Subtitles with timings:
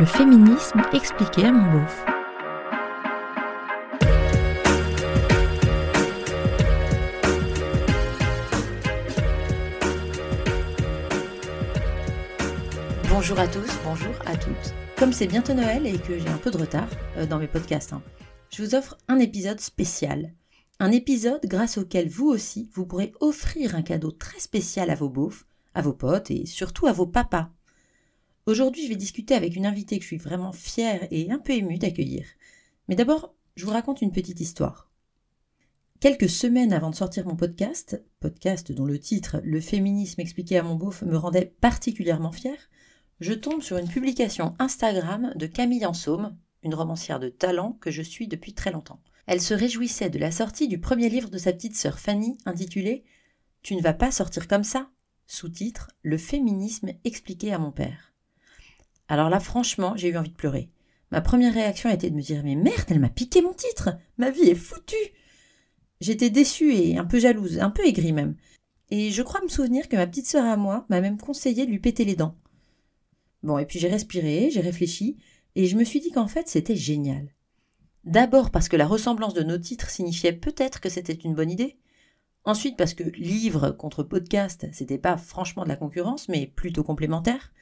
[0.00, 2.04] Le féminisme expliqué à mon beauf.
[13.10, 14.54] Bonjour à tous, bonjour à toutes.
[14.96, 16.88] Comme c'est bientôt Noël et que j'ai un peu de retard
[17.18, 18.00] euh, dans mes podcasts, hein,
[18.48, 20.32] je vous offre un épisode spécial.
[20.78, 25.10] Un épisode grâce auquel vous aussi, vous pourrez offrir un cadeau très spécial à vos
[25.10, 27.50] beaufs, à vos potes et surtout à vos papas.
[28.50, 31.52] Aujourd'hui, je vais discuter avec une invitée que je suis vraiment fière et un peu
[31.52, 32.26] émue d'accueillir.
[32.88, 34.90] Mais d'abord, je vous raconte une petite histoire.
[36.00, 40.64] Quelques semaines avant de sortir mon podcast, podcast dont le titre Le féminisme expliqué à
[40.64, 42.58] mon beauf me rendait particulièrement fière,
[43.20, 48.02] je tombe sur une publication Instagram de Camille Ansaume, une romancière de talent que je
[48.02, 49.00] suis depuis très longtemps.
[49.28, 53.04] Elle se réjouissait de la sortie du premier livre de sa petite sœur Fanny intitulé
[53.62, 54.90] Tu ne vas pas sortir comme ça
[55.28, 58.09] sous-titre Le féminisme expliqué à mon père.
[59.10, 60.70] Alors là, franchement, j'ai eu envie de pleurer.
[61.10, 63.90] Ma première réaction a été de me dire Mais merde, elle m'a piqué mon titre
[64.18, 64.94] Ma vie est foutue
[66.00, 68.36] J'étais déçue et un peu jalouse, un peu aigrie même.
[68.90, 71.70] Et je crois me souvenir que ma petite sœur à moi m'a même conseillé de
[71.72, 72.36] lui péter les dents.
[73.42, 75.18] Bon, et puis j'ai respiré, j'ai réfléchi,
[75.56, 77.34] et je me suis dit qu'en fait c'était génial.
[78.04, 81.80] D'abord parce que la ressemblance de nos titres signifiait peut-être que c'était une bonne idée,
[82.44, 87.52] Ensuite, parce que livre contre podcast, c'était pas franchement de la concurrence, mais plutôt complémentaire.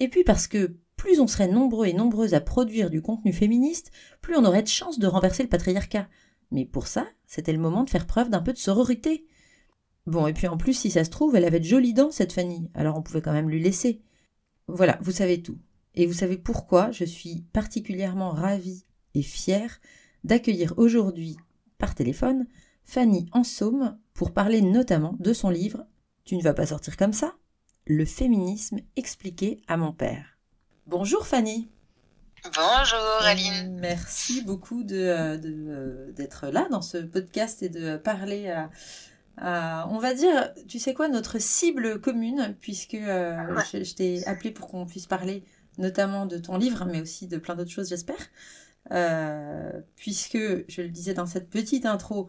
[0.00, 3.90] Et puis parce que plus on serait nombreux et nombreuses à produire du contenu féministe,
[4.20, 6.08] plus on aurait de chances de renverser le patriarcat.
[6.50, 9.26] Mais pour ça, c'était le moment de faire preuve d'un peu de sororité.
[10.06, 12.32] Bon, et puis en plus, si ça se trouve, elle avait de jolies dents, cette
[12.32, 14.02] Fanny, alors on pouvait quand même lui laisser.
[14.68, 15.58] Voilà, vous savez tout.
[15.94, 19.80] Et vous savez pourquoi je suis particulièrement ravie et fière
[20.24, 21.36] d'accueillir aujourd'hui,
[21.78, 22.46] par téléphone,
[22.84, 25.86] Fanny Ensaume pour parler notamment de son livre
[26.24, 27.36] Tu ne vas pas sortir comme ça
[27.88, 30.38] Le féminisme expliqué à mon père.
[30.88, 31.68] Bonjour Fanny.
[32.42, 33.78] Bonjour Aline.
[33.78, 38.52] Merci beaucoup euh, euh, d'être là dans ce podcast et de parler
[39.38, 43.36] à, on va dire, tu sais quoi, notre cible commune, puisque euh,
[43.72, 45.44] je, t'ai appelé pour qu'on puisse parler
[45.78, 48.16] notamment de ton livre, mais aussi de plein d'autres choses, j'espère.
[49.94, 50.38] puisque,
[50.68, 52.28] je le disais dans cette petite intro,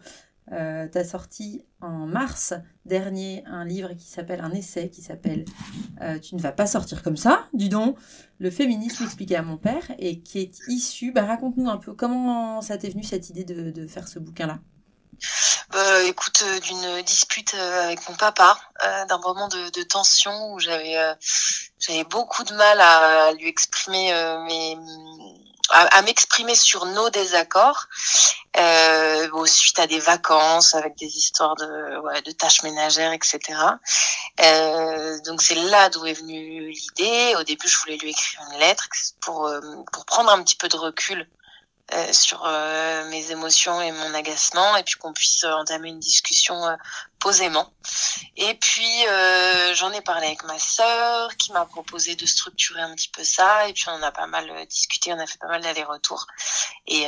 [0.53, 2.53] euh, tu as sorti en mars
[2.85, 5.43] dernier un livre qui s'appelle, un essai qui s'appelle
[6.01, 7.97] euh, Tu ne vas pas sortir comme ça, dis donc,
[8.39, 12.61] le féminisme expliqué à mon père, et qui est issu, bah, raconte-nous un peu comment
[12.61, 14.59] ça t'est venu cette idée de, faire ce bouquin-là.
[15.71, 18.57] Bah, écoute, euh, d'une dispute avec mon papa,
[19.09, 20.95] d'un moment de, tension où j'avais
[22.09, 24.13] beaucoup de mal à, lui exprimer
[24.47, 24.77] mes
[25.69, 27.87] à, m'exprimer sur nos désaccords
[28.57, 33.39] euh, suite à des vacances avec des histoires de, ouais, de tâches ménagères, etc.
[34.39, 37.35] Euh, donc c'est là d'où est venue l'idée.
[37.39, 38.87] Au début, je voulais lui écrire une lettre
[39.21, 39.61] pour, euh,
[39.91, 41.27] pour prendre un petit peu de recul
[41.93, 46.65] euh, sur euh, mes émotions et mon agacement et puis qu'on puisse entamer une discussion
[46.65, 46.75] euh,
[47.17, 47.71] posément.
[48.35, 49.05] Et puis
[49.73, 53.69] j'en ai parlé avec ma sœur qui m'a proposé de structurer un petit peu ça
[53.69, 56.27] et puis on a pas mal discuté, on a fait pas mal d'allers-retours
[56.87, 57.07] et,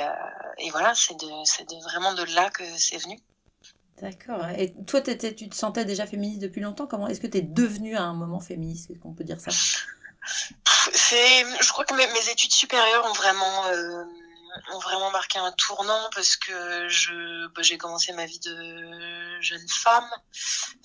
[0.59, 3.19] et voilà, c'est de, de vraiment de là que c'est venu.
[4.01, 4.47] D'accord.
[4.57, 6.88] Et toi, tu te sentais déjà féministe depuis longtemps?
[6.88, 8.89] Comment est-ce que tu es devenue à un moment féministe?
[8.89, 9.51] Est-ce qu'on peut dire ça?
[10.94, 13.63] C'est, je crois que mes, mes, études supérieures ont vraiment
[14.72, 19.68] ont vraiment marqué un tournant parce que je bah, j'ai commencé ma vie de jeune
[19.70, 20.10] femme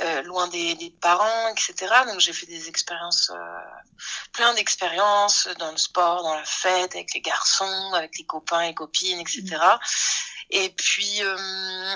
[0.03, 3.39] euh, loin des, des, parents etc donc j'ai fait des expériences euh,
[4.33, 8.75] plein d'expériences dans le sport dans la fête avec les garçons avec les copains et
[8.75, 9.79] copines etc mmh.
[10.51, 11.37] et puis euh,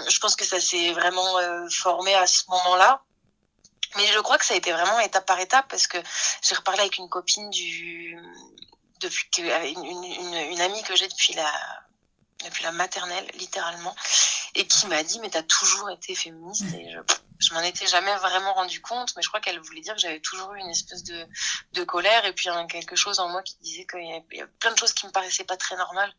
[0.08, 3.02] je pense que ça s'est vraiment euh, formé à ce moment là
[3.96, 5.98] mais je crois que ça a été vraiment étape par étape parce que
[6.42, 8.18] j'ai reparlé avec une copine du
[9.00, 11.52] depuis que une, une, une amie que j'ai depuis la
[12.44, 13.94] depuis la maternelle littéralement
[14.54, 16.98] et qui m'a dit mais t'as toujours été féministe et je,
[17.40, 20.20] je m'en étais jamais vraiment rendu compte mais je crois qu'elle voulait dire que j'avais
[20.20, 21.26] toujours eu une espèce de,
[21.72, 24.46] de colère et puis hein, quelque chose en moi qui disait qu'il y, y, a
[24.60, 26.14] plein de choses qui me paraissaient pas très normales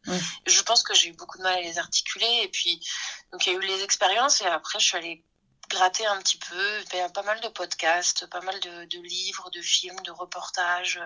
[0.45, 2.86] je pense que j'ai eu beaucoup de mal à les articuler et puis
[3.31, 5.24] donc il y a eu les expériences et après je suis allée
[5.69, 6.81] gratter un petit peu.
[6.94, 10.12] Il y a pas mal de podcasts, pas mal de, de livres, de films, de
[10.12, 11.00] reportages.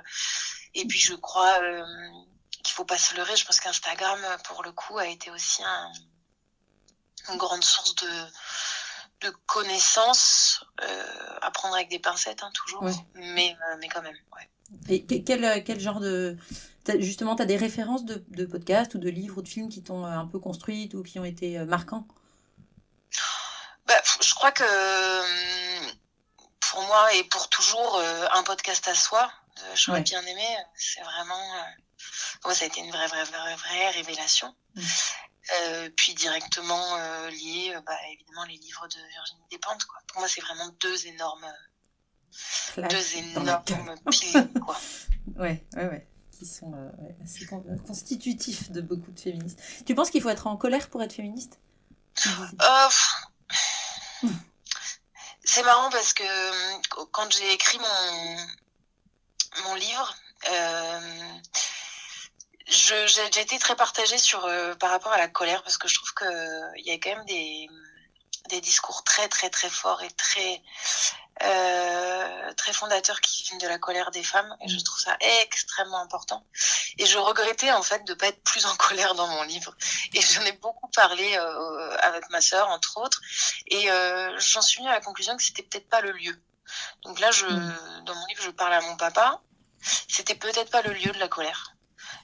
[0.75, 1.85] Et puis je crois euh,
[2.63, 3.35] qu'il faut pas se leurrer.
[3.35, 5.91] Je pense qu'Instagram, pour le coup, a été aussi un,
[7.29, 10.65] une grande source de, de connaissances.
[10.81, 12.83] Euh, à prendre avec des pincettes, hein, toujours.
[13.15, 14.49] Mais, euh, mais quand même, ouais.
[14.89, 16.37] Et quel, quel genre de...
[16.99, 19.83] Justement, tu as des références de, de podcasts ou de livres ou de films qui
[19.83, 22.07] t'ont un peu construite ou qui ont été marquants?
[23.85, 25.91] Bah, je crois que hum,
[26.59, 29.31] pour moi et pour toujours, euh, un podcast à soi,
[29.75, 30.57] j'aurais bien aimé.
[30.75, 31.55] C'est vraiment,
[32.45, 34.53] euh, ça a été une vraie, vraie, vraie, vraie révélation.
[34.75, 34.81] Mm.
[35.51, 39.83] Euh, puis directement euh, lié, bah, évidemment, les livres de Virginie Despentes.
[39.85, 39.99] Quoi.
[40.07, 41.45] Pour moi, c'est vraiment deux énormes,
[42.77, 43.63] deux énormes
[44.09, 44.47] piliers.
[44.65, 44.79] Quoi.
[45.35, 46.07] ouais, ouais, ouais.
[46.31, 46.73] Qui sont
[47.23, 47.45] assez
[47.85, 49.61] constitutifs de beaucoup de féministes.
[49.85, 51.59] Tu penses qu'il faut être en colère pour être féministe?
[55.45, 56.23] C'est marrant parce que
[57.11, 58.37] quand j'ai écrit mon,
[59.65, 60.15] mon livre,
[60.51, 61.39] euh,
[62.67, 66.13] j'ai été très partagée sur, euh, par rapport à la colère parce que je trouve
[66.13, 67.67] qu'il y a quand même des,
[68.49, 70.61] des discours très très très forts et très
[71.41, 75.99] euh, très fondateurs qui viennent de la colère des femmes et je trouve ça extrêmement
[75.99, 76.45] important.
[76.99, 79.75] Et je regrettais en fait de pas être plus en colère dans mon livre.
[80.13, 83.19] Et j'en ai beaucoup parlé euh, avec ma sœur entre autres.
[83.67, 86.39] Et euh, j'en suis venue à la conclusion que c'était peut-être pas le lieu
[87.03, 88.03] donc là je mm.
[88.05, 89.41] dans mon livre je parle à mon papa
[90.07, 91.75] c'était peut-être pas le lieu de la colère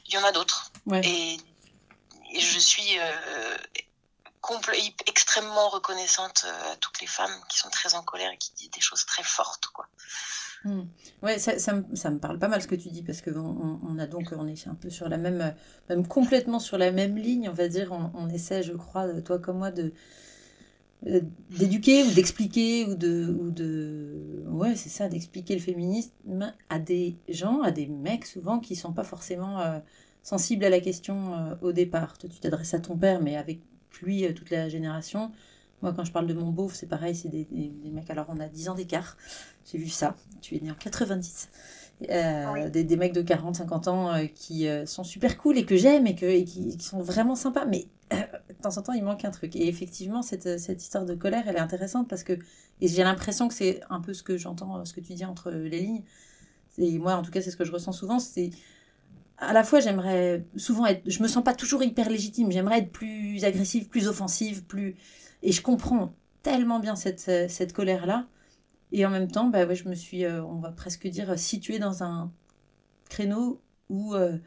[0.05, 0.71] il y en a d'autres
[1.03, 1.37] et,
[2.31, 3.57] et, je suis euh,
[5.07, 8.71] extrêmement reconnaissante euh, à toutes les femmes qui sont très en colère et qui disent
[8.71, 9.87] des choses très fortes, quoi.
[10.65, 10.83] Hmm.
[11.21, 14.07] Ouais, ça, ça, me, parle pas mal ce que tu dis parce que on, a
[14.07, 15.55] donc on est un peu sur la même,
[15.87, 17.93] même complètement sur la même ligne, on va dire.
[17.93, 19.93] On, essaie, je crois, toi comme moi, de euh,
[21.03, 27.15] d'éduquer ou d'expliquer ou de ou de ouais c'est ça d'expliquer le féminisme à des
[27.29, 29.79] gens à des mecs souvent qui sont pas forcément euh,
[30.23, 33.61] sensibles à la question au départ tu t'adresses à ton père mais avec
[34.01, 35.31] lui, euh, toute la génération.
[35.81, 38.09] Moi, quand je parle de mon beauf, c'est pareil, c'est des, des, mecs.
[38.09, 39.15] Alors, on a 10 ans d'écart.
[39.71, 40.15] J'ai vu ça.
[40.41, 41.49] Tu es né en 90.
[42.09, 45.75] Euh, des, des, mecs de 40, 50 ans euh, qui sont super cool et que
[45.75, 47.65] j'aime et, que, et qui, sont vraiment sympas.
[47.65, 49.55] Mais de temps en temps, il manque un truc.
[49.55, 52.33] Et effectivement, cette, cette histoire de colère, elle est intéressante parce que
[52.81, 55.79] j'ai l'impression que c'est un peu ce que j'entends, ce que tu dis entre les
[55.79, 56.03] lignes.
[56.77, 58.19] Et moi, en tout cas, c'est ce que je ressens souvent.
[58.19, 58.51] C'est
[59.39, 62.91] à la fois j'aimerais souvent être je me sens pas toujours hyper légitime j'aimerais être
[62.91, 64.97] plus agressive plus offensive plus
[65.43, 66.13] et je comprends
[66.43, 67.19] tellement bien cette,
[67.49, 68.27] cette colère là
[68.91, 71.79] et en même temps bah ouais, je me suis euh, on va presque dire située
[71.79, 72.31] dans un
[73.09, 74.37] créneau où euh,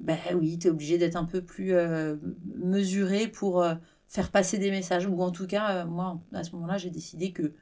[0.00, 2.16] bah oui tu es obligé d'être un peu plus euh,
[2.56, 3.64] mesuré pour
[4.08, 7.52] faire passer des messages ou en tout cas moi à ce moment-là j'ai décidé que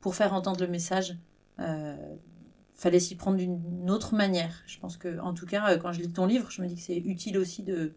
[0.00, 1.18] pour faire entendre le message
[2.78, 4.54] fallait s'y prendre d'une autre manière.
[4.66, 6.76] Je pense que, en tout cas, euh, quand je lis ton livre, je me dis
[6.76, 7.92] que c'est utile aussi de,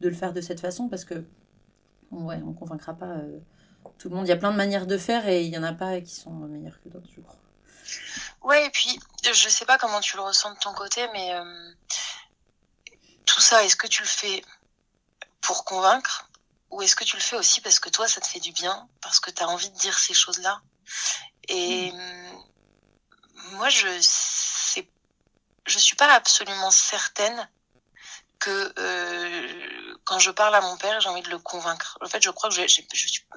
[0.00, 1.24] de, le faire de cette façon parce que,
[2.10, 3.38] ouais, on convaincra pas euh,
[3.98, 4.26] tout le monde.
[4.26, 6.14] Il y a plein de manières de faire et il y en a pas qui
[6.14, 7.38] sont meilleures que d'autres, je crois.
[8.42, 11.44] Ouais, et puis, je sais pas comment tu le ressens de ton côté, mais euh,
[13.26, 14.44] tout ça, est-ce que tu le fais
[15.40, 16.28] pour convaincre
[16.70, 18.88] ou est-ce que tu le fais aussi parce que toi, ça te fait du bien,
[19.00, 20.60] parce que tu as envie de dire ces choses-là?
[21.48, 21.92] Et.
[21.92, 22.44] Hmm
[23.52, 24.88] moi, je sais,
[25.66, 27.48] je suis pas absolument certaine
[28.38, 31.98] que euh, quand je parle à mon père, j'ai envie de le convaincre.
[32.02, 32.86] En fait, je crois que je, suis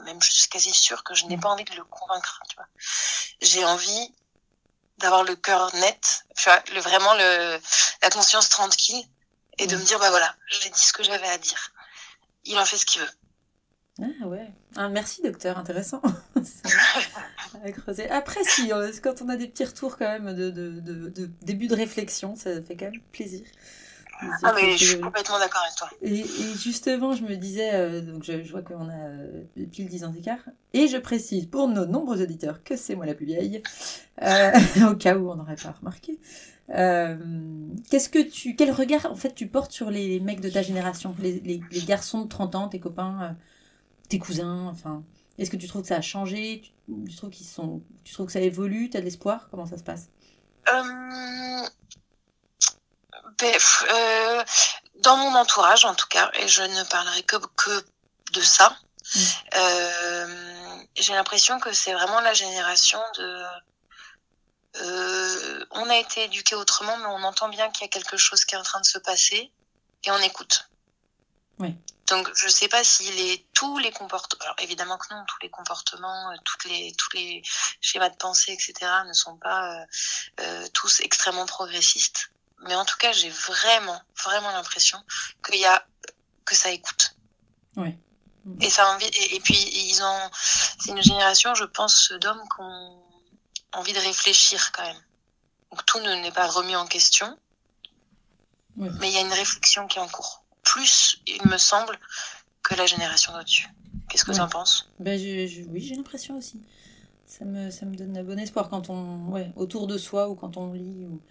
[0.04, 2.42] même je suis quasi sûre que je n'ai pas envie de le convaincre.
[2.50, 2.68] Tu vois,
[3.42, 4.14] j'ai envie
[4.98, 7.62] d'avoir le cœur net, tu vois, le, vraiment le,
[8.02, 9.06] la conscience tranquille
[9.60, 11.72] et de me dire bah voilà, j'ai dit ce que j'avais à dire.
[12.46, 13.08] Il en fait ce qu'il veut.
[14.02, 14.48] Ah ouais.
[14.76, 16.02] Ah, merci docteur, intéressant.
[18.12, 21.68] Après, si, euh, quand on a des petits retours quand même de, de, de, début
[21.68, 23.42] de réflexion, ça fait quand même plaisir.
[24.44, 25.90] Ah mais je suis complètement d'accord avec toi.
[26.02, 26.24] Et,
[26.56, 30.40] justement, je me disais, euh, donc je, vois qu'on a euh, pile 10 ans d'écart,
[30.74, 33.62] et je précise pour nos nombreux auditeurs que c'est moi la plus vieille,
[34.22, 36.20] au cas où on n'aurait pas remarqué.
[36.70, 41.16] Qu'est-ce que tu, quel regard en fait tu portes sur les mecs de ta génération,
[41.20, 43.36] les, les, les garçons de 30 ans, tes copains
[44.10, 45.04] tes cousins Enfin,
[45.38, 46.62] est-ce que tu trouves que ça a changé?
[47.08, 48.90] Tu, trouves qu'ils sont, tu trouves que ça évolue?
[48.90, 49.48] Tu as de l'espoir?
[49.52, 50.08] Comment ça se passe?
[50.70, 51.68] Euh,
[53.38, 53.56] ben,
[53.92, 54.44] euh,
[55.02, 57.86] Dans mon entourage, en tout cas, et je ne parlerai que, que
[58.34, 58.76] de ça,
[59.16, 59.20] mm.
[59.56, 63.44] euh, j'ai l'impression que c'est vraiment la génération de.
[65.72, 68.56] On a été éduqué autrement, mais on entend bien qu'il y a quelque chose qui
[68.56, 69.52] est en train de se passer
[70.04, 70.70] et on écoute.
[71.60, 71.76] Oui.
[72.08, 75.40] Donc, je ne sais pas si les, tous les comportements, alors évidemment que non, tous
[75.42, 77.42] les comportements, euh, toutes les, tous les
[77.82, 78.74] schémas de pensée, etc.,
[79.06, 79.86] ne sont pas euh,
[80.40, 82.32] euh, tous extrêmement progressistes.
[82.64, 85.04] Mais en tout cas, j'ai vraiment, vraiment l'impression
[85.46, 85.86] qu'il y a,
[86.46, 87.16] que ça écoute.
[87.76, 87.96] Oui.
[88.62, 90.32] Et ça envie, et, puis ils ont,
[90.80, 93.04] c'est une génération, je pense, d'hommes qui ont
[93.74, 95.02] envie de réfléchir quand même.
[95.72, 97.38] Donc tout n'est pas remis en question,
[98.76, 101.98] mais il y a une réflexion qui est en cours plus, il me semble,
[102.64, 103.68] que la génération au-dessus.
[104.10, 104.90] Qu'est-ce que tu en penses?
[105.00, 105.18] Ben,
[105.70, 106.62] Oui, j'ai l'impression aussi.
[107.26, 109.30] Ça me, ça me donne un bon espoir quand on.
[109.30, 111.06] Ouais, autour de soi ou quand on lit.
[111.06, 111.22] Ou...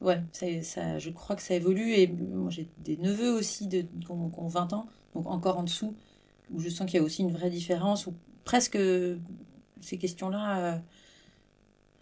[0.00, 1.92] ouais, ça, je crois que ça évolue.
[1.92, 5.96] Et moi, j'ai des neveux aussi de, qui, ont, 20 ans, donc encore en dessous,
[6.50, 8.78] où je sens qu'il y a aussi une vraie différence, où presque
[9.80, 10.78] ces questions-là, euh,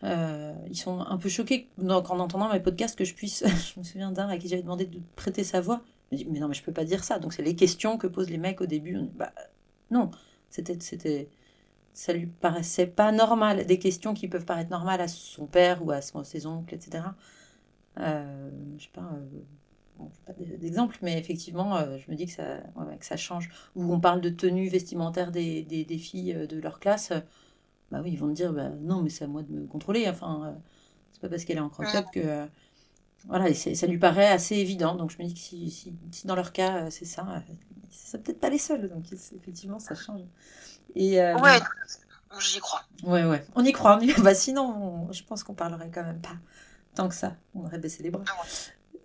[0.02, 3.44] euh, ils sont un peu choqués donc, en entendant mes podcasts que je puisse.
[3.74, 5.82] je me souviens d'un à qui j'avais demandé de prêter sa voix.
[6.12, 7.18] Me dit, mais non, mais je peux pas dire ça.
[7.18, 8.98] Donc, c'est les questions que posent les mecs au début.
[9.14, 9.32] bah,
[9.90, 10.10] non,
[10.50, 10.76] c'était.
[10.80, 11.28] c'était
[11.92, 13.66] ça lui paraissait pas normal.
[13.66, 17.04] Des questions qui peuvent paraître normales à son père ou à ses oncles, etc.
[17.98, 22.58] Euh, je sais pas, euh, pas d'exemple, mais effectivement, euh, je me dis que ça,
[22.98, 23.50] que ça change.
[23.76, 27.12] Ou on parle de tenue vestimentaire des, des, filles de leur classe,
[27.90, 30.08] bah oui, ils vont me dire, bah, non, mais c'est à moi de me contrôler.
[30.08, 30.56] Enfin,
[31.12, 32.46] c'est pas parce qu'elle est en crop top que.
[33.26, 34.94] voilà, et ça lui paraît assez évident.
[34.94, 35.70] Donc je me dis que si,
[36.10, 37.42] si, dans leur cas, c'est ça,
[37.90, 38.88] c'est peut-être pas les seuls.
[38.88, 40.22] Donc effectivement, ça change.
[40.94, 41.60] Et, ouais,
[42.38, 42.82] j'y crois.
[43.02, 43.98] Ouais, ouais, on y croit.
[44.22, 46.36] Bah, sinon, je pense qu'on parlerait quand même pas
[46.94, 47.36] tant que ça.
[47.54, 48.24] On aurait baissé les bras.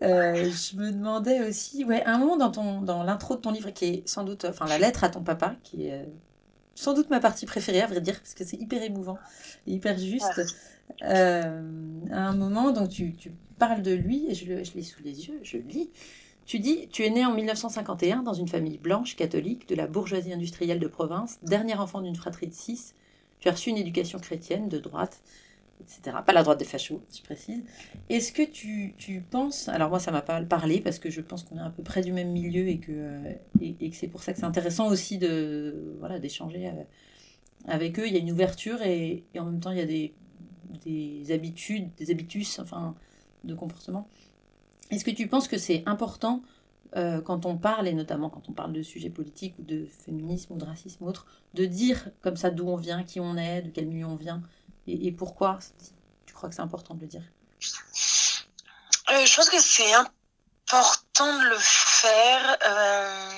[0.02, 3.70] Euh, je me demandais aussi, ouais, un moment dans, ton, dans l'intro de ton livre,
[3.72, 6.06] qui est sans doute, enfin la lettre à ton papa, qui est euh,
[6.76, 9.18] sans doute ma partie préférée, à vrai dire, parce que c'est hyper émouvant
[9.66, 10.42] et hyper juste.
[11.04, 11.62] Euh,
[12.12, 15.28] à un moment, donc tu, tu parles de lui, et je, je l'ai sous les
[15.28, 15.90] yeux, je lis.
[16.46, 20.32] Tu dis, tu es né en 1951 dans une famille blanche, catholique, de la bourgeoisie
[20.32, 22.94] industrielle de province, dernier enfant d'une fratrie de six.
[23.40, 25.22] Tu as reçu une éducation chrétienne de droite
[25.82, 26.18] etc.
[26.26, 27.64] Pas la droite des fachos, je précise.
[28.10, 31.44] Est-ce que tu, tu, penses, alors moi ça m'a pas parlé parce que je pense
[31.44, 34.24] qu'on est à peu près du même milieu et que, euh, et, que c'est pour
[34.24, 36.84] ça que c'est intéressant aussi de voilà d'échanger euh,
[37.68, 38.08] avec eux.
[38.08, 40.14] Il y a une ouverture et, en même temps il y a des,
[40.86, 42.96] des habitudes, des habitus, enfin
[43.44, 44.08] de comportement.
[44.92, 46.42] Est-ce que tu penses que c'est important
[46.96, 50.54] euh, quand on parle, et notamment quand on parle de sujets politiques ou de féminisme
[50.54, 53.64] ou de racisme ou autre, de dire comme ça d'où on vient, qui on est,
[53.64, 54.42] de quel milieu on vient
[54.88, 55.60] et, pourquoi
[56.26, 57.24] Tu crois que c'est important de le dire?
[59.10, 63.30] Euh, Je pense que c'est important de le faire euh,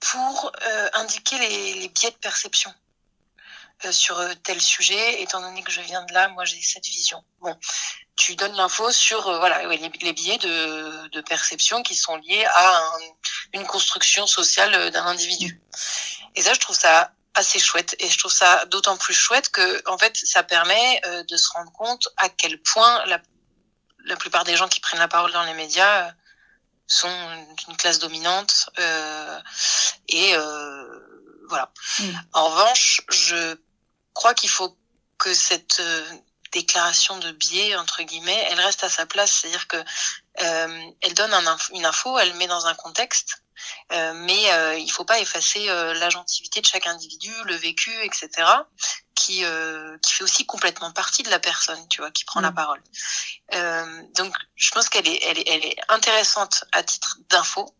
[0.00, 2.72] pour euh, indiquer les, biais de perception
[3.90, 7.24] sur tel sujet, étant donné que je viens de là, moi j'ai cette vision.
[7.40, 7.58] Bon,
[8.14, 12.80] tu donnes l'info sur voilà les, biais de, perception qui sont liés à
[13.52, 15.60] une construction sociale d'un individu.
[16.36, 19.82] Et ça, je trouve ça assez chouette et je trouve ça d'autant plus chouette que
[19.88, 23.20] en fait ça permet euh, de se rendre compte à quel point la,
[24.04, 26.10] la plupart des gens qui prennent la parole dans les médias euh,
[26.86, 29.40] sont d'une classe dominante euh,
[30.08, 31.00] et euh,
[31.48, 31.70] voilà.
[31.98, 32.10] Mm.
[32.32, 33.56] En revanche, je
[34.14, 34.76] crois qu'il faut
[35.18, 36.04] que cette euh,
[36.52, 39.82] déclaration de biais entre guillemets, elle reste à sa place, c'est-à-dire que
[40.36, 43.42] elle donne un une info, elle met dans un contexte
[43.92, 48.28] euh, mais euh, il faut pas effacer euh, l'agentivité de chaque individu, le vécu, etc.,
[49.14, 49.44] qui
[50.02, 52.54] qui fait aussi complètement partie de la personne, tu vois, qui prend la mm.
[52.54, 52.82] parole.
[54.14, 57.72] donc, je pense qu'elle est, elle est, elle est intéressante à titre d'info.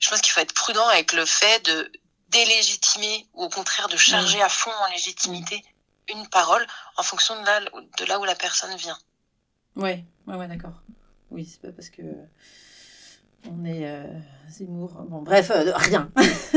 [0.00, 1.90] Je pense qu'il faut être prudent avec le fait de
[2.28, 4.42] délégitimer ou au contraire de charger mm.
[4.42, 5.64] à fond en légitimité
[6.08, 6.66] une parole
[6.96, 8.98] en fonction de là, de là où la personne vient.
[9.76, 10.82] Ouais, ouais, ouais, d'accord.
[11.30, 12.02] Oui, c'est pas parce que
[13.50, 14.04] on est euh,
[14.48, 14.92] Zemmour.
[15.08, 16.10] Bon, bref, euh, rien.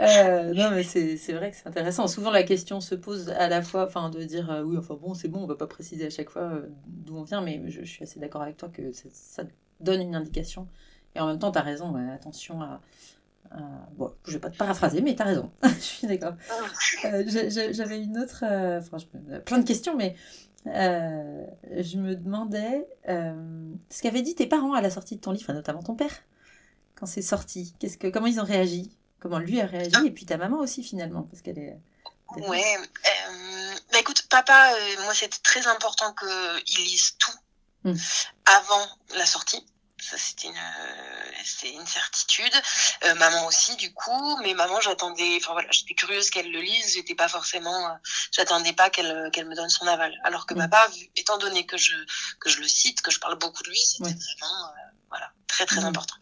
[0.00, 2.06] euh, non, mais c'est vrai que c'est intéressant.
[2.06, 5.14] Souvent, la question se pose à la fois, enfin, de dire euh, oui, enfin bon,
[5.14, 6.52] c'est bon, on va pas préciser à chaque fois
[6.86, 9.42] d'où on vient, mais je, je, suis assez d'accord avec toi que ça
[9.80, 10.68] donne une indication.
[11.16, 12.80] Et en même temps, tu as raison, attention à,
[13.96, 15.52] Bon, je vais pas te paraphraser, mais tu as raison.
[15.62, 16.34] je suis d'accord.
[16.50, 17.08] Ah.
[17.26, 18.44] J'avais une autre.
[18.44, 18.98] Enfin,
[19.44, 20.16] plein de questions, mais
[20.66, 21.44] euh,
[21.78, 25.52] je me demandais euh, ce qu'avaient dit tes parents à la sortie de ton livre,
[25.52, 26.22] notamment ton père,
[26.94, 27.74] quand c'est sorti?
[27.78, 28.90] Qu'est-ce que, comment ils ont réagi?
[29.20, 31.78] Comment lui a réagi Et puis ta maman aussi, finalement, parce qu'elle est.
[32.36, 32.76] Ouais.
[32.76, 34.72] Euh, bah écoute, papa,
[35.04, 37.94] moi, c'était très important qu'il lise tout hmm.
[38.46, 39.64] avant la sortie.
[40.00, 40.54] Ça, c'était une,
[41.44, 42.52] c'est une certitude.
[43.04, 44.38] Euh, maman aussi, du coup.
[44.42, 46.94] Mais maman, j'attendais, enfin voilà, j'étais curieuse qu'elle le lise.
[46.94, 47.94] J'étais pas forcément, euh,
[48.32, 50.14] j'attendais pas qu'elle, qu'elle me donne son aval.
[50.24, 51.94] Alors que papa, étant donné que je,
[52.40, 55.66] que je le cite, que je parle beaucoup de lui, c'était vraiment, euh, voilà, très,
[55.66, 56.16] très important.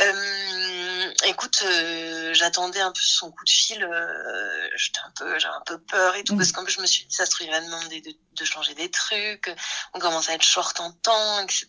[0.00, 3.82] Euh, écoute, euh, j'attendais un peu son coup de fil.
[3.82, 6.52] Euh, j'étais un peu, j'ai un peu peur et tout parce mm.
[6.52, 8.74] qu'en plus je me suis dit ça se trouve il va demander de, de, changer
[8.74, 9.52] des trucs.
[9.94, 11.68] On commence à être short en temps, etc.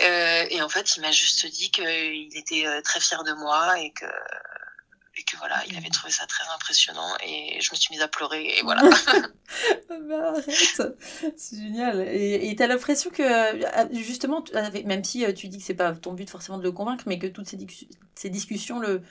[0.00, 3.78] Euh, et en fait, il m'a juste dit qu'il était euh, très fier de moi
[3.80, 4.06] et que
[5.18, 8.08] et que voilà, il avait trouvé ça très impressionnant et je me suis mise à
[8.08, 8.82] pleurer et voilà.
[9.88, 10.82] bah, arrête,
[11.36, 12.00] c'est génial.
[12.08, 14.44] Et tu as l'impression que euh, justement,
[14.84, 17.18] même si euh, tu dis que c'est pas ton but forcément de le convaincre, mais
[17.18, 17.58] que toutes ces,
[18.14, 19.02] ces discussions le,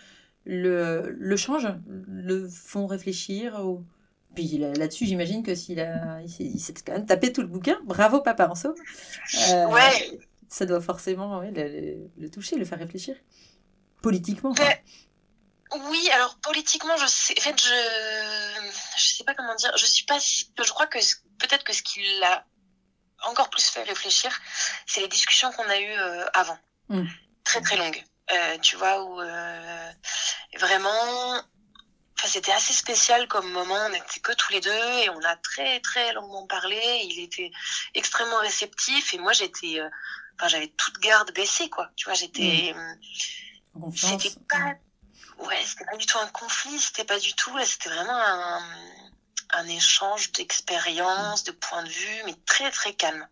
[0.46, 3.84] le, le changent, le font réfléchir ou
[4.34, 7.78] Puis là-dessus, j'imagine que s'il a, il s'est quand même tapé tout le bouquin.
[7.84, 8.76] Bravo, papa en somme.
[9.50, 10.20] ouais.
[10.50, 13.18] Ça doit forcément le, toucher, le faire réfléchir.
[14.02, 14.54] Politiquement.
[15.74, 20.06] Oui, alors politiquement, je sais, en fait, je, je sais pas comment dire, je suis
[20.06, 21.00] pas, je crois que
[21.40, 22.46] peut-être que ce qui l'a
[23.24, 24.32] encore plus fait réfléchir,
[24.86, 26.58] c'est les discussions qu'on a eues euh, avant,
[26.90, 27.06] mm.
[27.44, 29.92] très très longues, euh, tu vois, où euh,
[30.58, 31.34] vraiment,
[32.18, 35.36] enfin, c'était assez spécial comme moment, on n'était que tous les deux et on a
[35.38, 37.52] très très longuement parlé, il était
[37.94, 39.82] extrêmement réceptif et moi j'étais,
[40.36, 42.74] enfin, j'avais toute garde baissée, quoi, tu vois, j'étais,
[43.76, 43.92] mm.
[43.96, 44.76] c'était pas
[45.40, 48.62] ouais, c'était pas du tout un conflit, c'était pas du tout, c'était vraiment un,
[49.54, 53.28] un échange d'expériences, de points de vue, mais très très calme.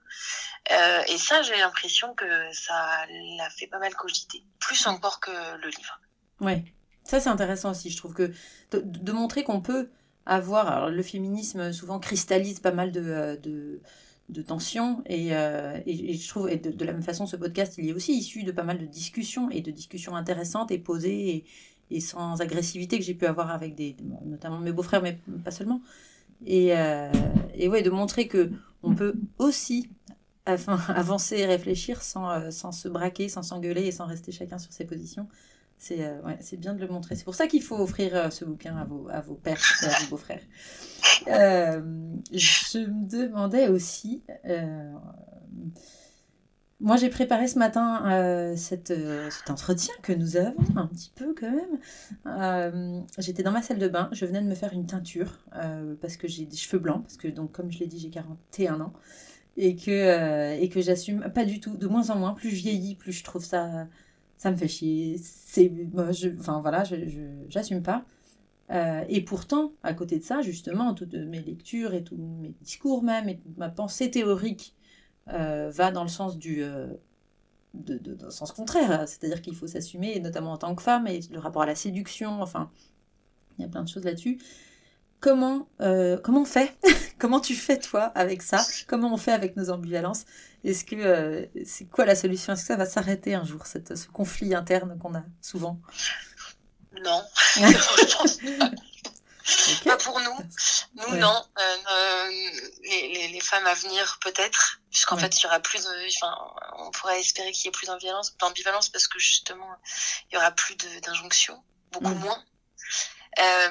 [0.71, 3.05] Euh, et ça, j'ai l'impression que ça
[3.37, 5.99] l'a fait pas mal cogiter, plus encore que le livre.
[6.41, 6.63] Ouais,
[7.03, 7.89] ça c'est intéressant aussi.
[7.89, 8.31] Je trouve que
[8.71, 9.89] de, montrer qu'on peut
[10.25, 13.81] avoir, alors le féminisme souvent cristallise pas mal de, euh, de
[14.29, 17.75] de tension et, euh, et, je trouve et de, de, la même façon ce podcast
[17.77, 21.29] il est aussi issu de pas mal de discussions et de discussions intéressantes et posées
[21.29, 21.45] et,
[21.91, 25.81] et sans agressivité que j'ai pu avoir avec des, notamment mes beaux-frères, mais pas seulement.
[26.45, 27.11] Et, euh,
[27.55, 28.51] et ouais, de montrer que
[28.83, 29.89] on peut aussi
[30.47, 34.57] enfin, avancer et réfléchir sans, euh, sans se braquer, sans s'engueuler et sans rester chacun
[34.57, 35.27] sur ses positions.
[35.77, 37.15] C'est euh, ouais, bien de le montrer.
[37.15, 40.09] C'est pour ça qu'il faut offrir ce bouquin à vos, à vos pères à vos
[40.11, 40.41] beaux-frères.
[41.27, 44.23] je me demandais aussi,
[46.85, 48.55] moi, j'ai préparé ce matin euh,
[48.91, 51.79] euh, cet entretien que nous avons, un petit peu quand même.
[52.27, 55.39] Euh, j'étais dans ma salle de bain, je venais de me faire une teinture
[55.99, 58.81] parce que j'ai des cheveux blancs, parce que, donc, comme je l'ai dit, j'ai 41
[58.81, 58.93] ans
[59.57, 62.33] et que, et que j'assume pas du tout, de moins en moins.
[62.35, 63.87] Plus je vieillis, plus je trouve ça,
[64.37, 65.17] ça me fait chier.
[65.17, 65.71] C'est,
[66.11, 66.83] je, enfin voilà,
[67.49, 68.05] j'assume pas.
[69.09, 73.27] et pourtant, à côté de ça, justement, toutes mes lectures et tous mes discours même,
[73.27, 74.74] et ma pensée théorique
[75.33, 76.87] euh, va dans le sens du euh,
[77.73, 81.39] de, de, sens contraire, c'est-à-dire qu'il faut s'assumer, notamment en tant que femme, et le
[81.39, 82.71] rapport à la séduction, enfin,
[83.57, 84.39] il y a plein de choses là-dessus.
[85.19, 86.77] Comment, euh, comment on fait
[87.17, 88.61] Comment tu fais toi avec ça?
[88.87, 90.25] Comment on fait avec nos ambivalences?
[90.63, 92.53] Est-ce que c'est quoi la solution?
[92.53, 95.79] Est-ce que ça va s'arrêter un jour, cette, ce conflit interne qu'on a souvent?
[97.03, 97.21] Non.
[98.55, 98.69] Pas
[100.03, 100.37] pour nous.
[100.95, 101.45] Nous, non.
[101.59, 102.27] Euh,
[102.83, 104.79] les, les, femmes à venir, peut-être.
[104.91, 106.07] Puisqu'en fait, il y aura plus de.
[106.15, 106.35] Enfin,
[106.77, 109.69] on pourrait espérer qu'il y ait plus d'ambivalence parce que justement,
[110.29, 112.19] il y aura plus d'injonctions, beaucoup mm.
[112.19, 112.43] moins.
[113.37, 113.69] Euh,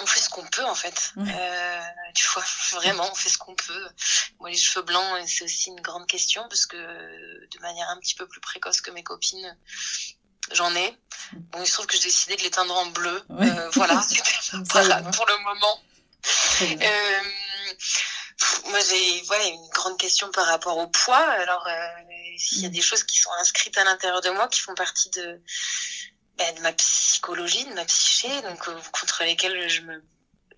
[0.00, 1.12] on fait ce qu'on peut en fait.
[1.16, 1.80] Euh,
[2.14, 3.88] tu vois, vraiment, on fait ce qu'on peut.
[4.40, 8.14] Moi, les cheveux blancs, c'est aussi une grande question parce que de manière un petit
[8.14, 9.56] peu plus précoce que mes copines,
[10.52, 10.96] j'en ai.
[11.32, 13.22] Bon, il se trouve que j'ai décidé de les teindre en bleu.
[13.30, 14.00] Euh, voilà,
[14.72, 15.82] voilà pour le moment.
[16.62, 17.20] Euh,
[18.68, 21.16] moi, j'ai voilà, une grande question par rapport au poids.
[21.16, 21.88] Alors, euh,
[22.52, 22.72] il y a mm.
[22.72, 25.40] des choses qui sont inscrites à l'intérieur de moi qui font partie de,
[26.36, 30.02] ben, de ma psychologie, de ma psyché, donc contre lesquelles je me,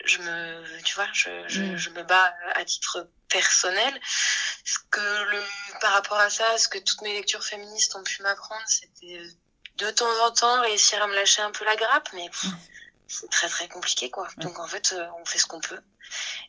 [0.04, 1.76] je me, tu vois, je, je, mm.
[1.76, 4.00] je me bats à titre personnel.
[4.64, 5.42] Ce que le,
[5.80, 9.20] par rapport à ça, ce que toutes mes lectures féministes ont pu m'apprendre, c'était
[9.76, 12.30] de temps en temps réussir à me lâcher un peu la grappe, mais
[13.08, 14.28] c'est très très compliqué quoi.
[14.38, 15.80] Donc en fait, euh, on fait ce qu'on peut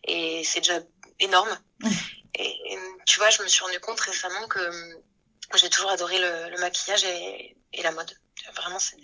[0.03, 0.79] et c'est déjà
[1.19, 1.57] énorme.
[2.35, 5.01] Et, tu vois, je me suis rendu compte récemment que euh,
[5.55, 8.11] j'ai toujours adoré le, maquillage et, la mode.
[8.55, 8.97] Vraiment, c'est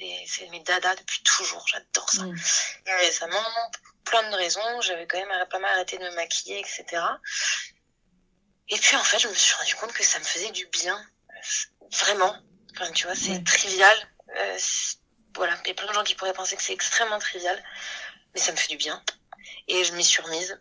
[0.50, 1.66] mes dadas depuis toujours.
[1.68, 2.26] J'adore ça.
[2.88, 3.46] Et récemment,
[4.04, 7.04] plein de raisons, j'avais quand même pas mal arrêté de me maquiller, etc.
[8.70, 11.00] Et puis en fait, je me suis rendu compte que ça me faisait du bien.
[11.92, 12.36] Vraiment.
[12.72, 13.96] Enfin, tu vois, c'est trivial.
[14.38, 14.58] Euh,
[15.36, 17.62] voilà, il y a plein de gens qui pourraient penser que c'est extrêmement trivial,
[18.34, 19.02] mais ça me fait du bien.
[19.68, 20.60] Et je m'y suis remise.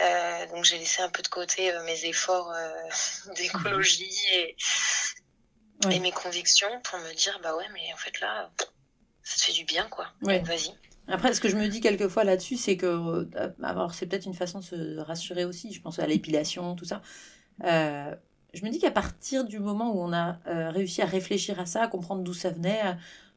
[0.00, 2.52] Euh, donc j'ai laissé un peu de côté euh, mes efforts
[3.36, 4.56] d'écologie et,
[5.88, 8.50] et, mes convictions pour me dire bah ouais mais en fait là
[9.22, 10.08] ça te fait du bien quoi.
[10.20, 10.74] Vas-y.
[11.06, 13.28] Après, ce que je me dis quelquefois là-dessus, c'est que,
[13.62, 17.02] alors c'est peut-être une façon de se rassurer aussi, je pense à l'épilation, tout ça.
[17.62, 18.14] Euh,
[18.54, 21.66] je me dis qu'à partir du moment où on a euh, réussi à réfléchir à
[21.66, 22.80] ça, à comprendre d'où ça venait,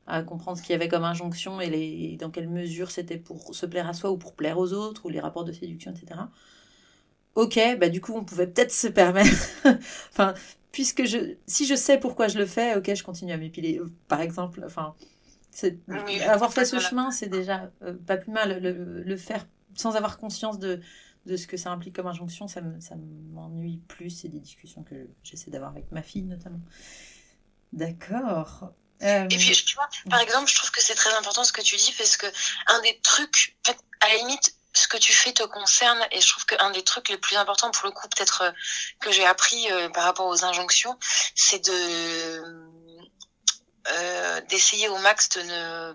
[0.05, 3.53] à, comprendre ce qu'il y avait comme injonction et, les, dans quelle mesure c'était pour
[3.53, 6.21] se plaire à soi ou pour plaire aux autres, ou les rapports de séduction, etc.
[7.35, 9.29] Ok, bah du coup, on pouvait peut-être se permettre.
[10.11, 10.33] enfin,
[10.71, 14.21] puisque je, si je sais pourquoi je le fais, ok, je continue à m'épiler, par
[14.21, 14.63] exemple.
[14.65, 14.95] Enfin,
[16.27, 18.59] avoir fait ce chemin, c'est déjà euh, pas plus mal.
[18.61, 20.79] le, faire sans avoir conscience de,
[21.27, 24.09] de ce que ça implique comme injonction, ça m'ennuie plus.
[24.09, 26.61] C'est des discussions que j'essaie d'avoir avec ma fille notamment.
[27.73, 28.71] D'accord.
[29.03, 31.61] Euh, Et puis, tu vois, par exemple, je trouve que c'est très important ce que
[31.61, 32.25] tu dis parce que
[32.67, 33.55] un des trucs,
[34.01, 35.99] à la limite, ce que tu fais te concerne.
[36.11, 38.51] Et je trouve qu'un des trucs les plus importants, pour le coup, peut-être euh,
[38.99, 40.97] que j'ai appris euh, par rapport aux injonctions,
[41.35, 42.73] c'est de
[43.89, 45.93] euh, d'essayer au max de ne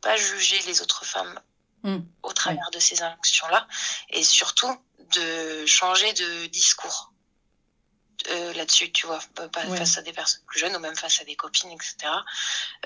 [0.00, 1.40] pas juger les autres femmes
[1.84, 2.00] mm.
[2.22, 3.66] au travers de ces injonctions-là,
[4.10, 7.12] et surtout de changer de discours.
[8.30, 11.24] Euh, là-dessus, tu vois, pas face à des personnes plus jeunes ou même face à
[11.24, 12.10] des copines, etc.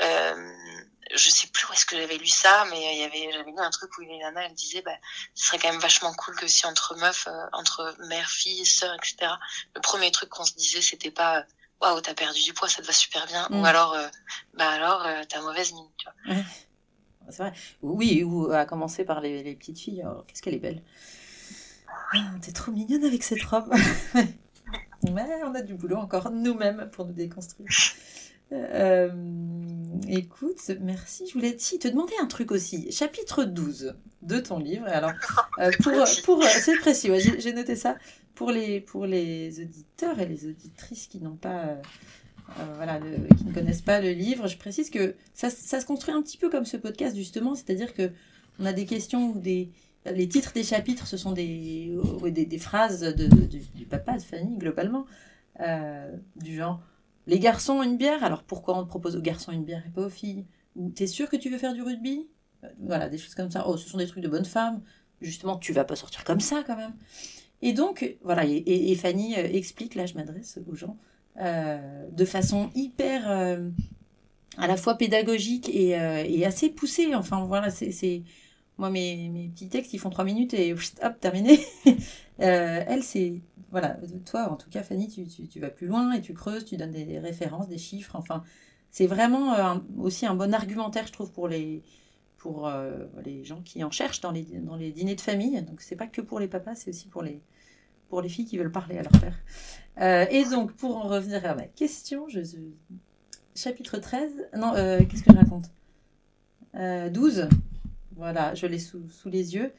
[0.01, 0.53] Euh,
[1.15, 3.59] je sais plus où est-ce que j'avais lu ça, mais il y avait, j'avais lu
[3.59, 4.97] un truc où une nana, elle disait, bah,
[5.35, 8.95] ce serait quand même vachement cool que si entre meufs, euh, entre mère, fille, sœur,
[8.95, 9.33] etc.
[9.75, 11.45] Le premier truc qu'on se disait, c'était pas,
[11.81, 13.65] waouh, t'as perdu du poids, ça te va super bien, ou mm.
[13.65, 14.09] alors, euh,
[14.55, 16.43] bah alors, euh, t'as mauvaise mine, tu vois.
[17.31, 17.53] C'est vrai.
[17.83, 20.05] Oui, ou à commencer par les, les petites filles.
[20.07, 20.83] Oh, qu'est-ce qu'elle est belle.
[22.15, 23.73] Ah, t'es trop mignonne avec cette robe.
[25.03, 27.69] Mais on a du boulot encore nous-mêmes pour nous déconstruire.
[28.53, 29.11] Euh,
[30.09, 31.27] écoute, merci.
[31.27, 32.91] Je voulais si, te demander un truc aussi.
[32.91, 34.87] Chapitre 12 de ton livre.
[34.89, 35.13] Alors,
[35.59, 35.93] euh, pour,
[36.25, 37.97] pour, euh, c'est précis, j'ai noté ça.
[38.35, 41.77] Pour les, pour les auditeurs et les auditrices qui n'ont pas.
[42.77, 42.99] Voilà,
[43.37, 46.49] qui ne connaissent pas le livre, je précise que ça, se construit un petit peu
[46.49, 48.11] comme ce podcast justement, c'est-à-dire que
[48.59, 49.71] on a des questions ou des,
[50.07, 51.97] les titres des chapitres, ce sont des,
[52.31, 55.07] des, phrases de, du, papa de Fanny, globalement,
[55.61, 56.81] euh, du genre
[57.27, 60.11] Les garçons, une bière, alors pourquoi on propose aux garçons une bière et pas aux
[60.11, 60.47] filles?
[60.77, 62.29] Ou T'es sûr que tu veux faire du rugby?
[62.65, 63.69] Euh, Voilà, des choses comme ça.
[63.69, 64.83] Oh, ce sont des trucs de bonne femme.
[65.21, 66.95] Justement, tu vas pas sortir comme ça quand même.
[67.61, 70.97] Et donc, voilà, et, Fanny euh, explique, là je m'adresse aux gens,
[71.39, 73.29] de façon hyper
[74.57, 77.15] à la fois pédagogique et, et assez poussée.
[77.15, 78.23] Enfin, voilà, c'est
[78.79, 81.59] moi, mes, petits textes, ils font trois minutes et hop, terminé.
[81.87, 83.43] euh, elle, c'est.
[83.71, 86.77] Voilà, toi, en tout cas, Fanny, tu, tu, vas plus loin et tu creuses, tu
[86.79, 88.17] donnes des, références, des chiffres.
[88.17, 88.43] Enfin,
[88.91, 91.83] c'est vraiment euh, aussi un bon argumentaire, je trouve, pour les,
[92.39, 95.61] pour, euh, les gens qui en cherchent dans les, dans les dîners de famille.
[95.63, 97.43] Donc, c'est pas que pour les papas, c'est aussi pour les,
[98.09, 99.37] pour les filles qui veulent parler à leur père.
[100.01, 102.41] Euh, et donc, pour en revenir à ma question, je,
[103.55, 104.49] chapitre 13.
[104.57, 105.71] Non, qu'est-ce que je raconte?
[107.13, 107.49] 12.
[108.19, 109.73] Voilà, je l'ai sous, les yeux.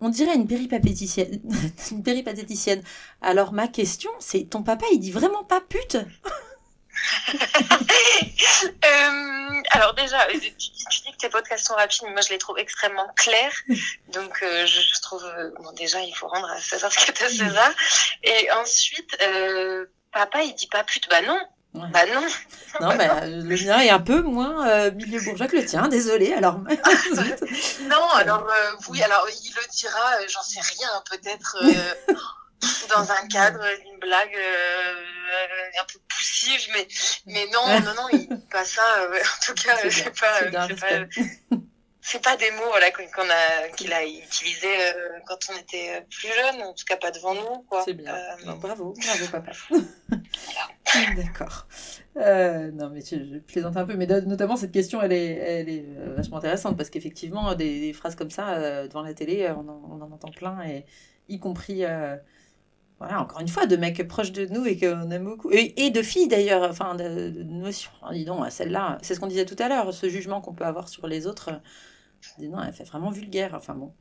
[0.00, 1.40] On dirait une péripatéticienne.
[1.90, 2.82] une péripatéticienne.
[3.20, 5.98] Alors ma question, c'est ton papa, il dit vraiment pas pute?
[8.84, 12.58] euh, alors déjà, tu, dis que tes podcasts sont rapides, mais moi je les trouve
[12.58, 13.54] extrêmement clairs.
[14.12, 17.28] Donc euh, je, trouve, euh, bon déjà il faut rendre à César ce que à
[17.28, 17.70] César.
[18.22, 19.16] Et ensuite,
[20.12, 21.40] papa il dit pas pute, bah non,
[21.74, 22.22] bah non.
[22.80, 26.32] Non, bah, le mien est un peu moins euh, milieu bourgeois que le tien, désolé.
[26.32, 26.58] Alors.
[27.88, 31.56] non, alors euh, oui, alors il le dira, euh, j'en sais rien, peut-être
[32.94, 34.36] dans un cadre d'une blague
[35.80, 35.98] un peu
[36.72, 36.86] mais
[37.26, 38.82] mais non, non, non, il pas ça.
[39.08, 41.58] en tout cas, c'est pas, pas
[42.00, 44.68] c'est pas des mots voilà qu'on a qu'il a utilisé
[45.26, 47.82] quand on était plus jeune en tout cas pas devant nous quoi.
[47.84, 48.14] C'est bien.
[48.60, 49.52] Bravo bravo papa.
[51.16, 51.66] D'accord.
[52.16, 55.84] Euh, non, mais je, plaisante un peu, mais notamment cette question, elle est, elle est
[55.86, 60.12] euh, vachement intéressante parce qu'effectivement, des, phrases comme ça euh, devant la télé, on en,
[60.12, 60.84] entend plein, et
[61.28, 61.82] y compris,
[62.98, 66.02] voilà, encore une fois, de mecs proches de nous et qu'on aime beaucoup, et, de
[66.02, 67.90] filles d'ailleurs, enfin, de, de notions.
[68.12, 70.88] dis donc, celle-là, c'est ce qu'on disait tout à l'heure, ce jugement qu'on peut avoir
[70.88, 71.50] sur les autres,
[72.38, 73.92] dis non, elle fait vraiment vulgaire, enfin bon.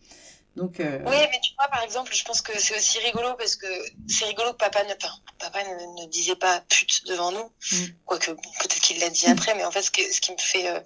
[0.56, 3.56] Donc, euh, Oui, mais tu vois, par exemple, je pense que c'est aussi rigolo parce
[3.56, 3.68] que
[4.08, 4.94] c'est rigolo que papa ne,
[5.40, 7.52] papa ne, disait pas pute devant nous.
[7.72, 7.86] Mm.
[8.06, 10.70] Quoique, peut-être qu'il l'a dit après, mais en fait, ce, ce qui me fait.
[10.70, 10.80] Euh,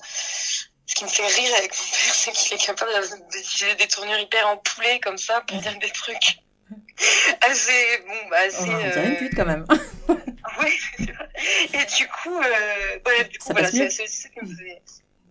[0.89, 2.91] ce qui me fait rire avec mon père, c'est qu'il est capable
[3.33, 6.39] d'utiliser des tournures hyper en poulet comme ça pour dire des trucs
[7.41, 8.03] assez.
[8.07, 8.69] Bon, bah, assez.
[8.69, 9.65] Oh, on une pute quand même.
[10.59, 10.79] oui,
[11.73, 14.81] Et du coup, euh, ouais, du coup, voilà, c'est ça qui me fait.